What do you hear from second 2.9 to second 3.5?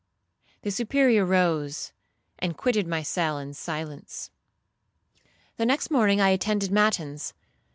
cell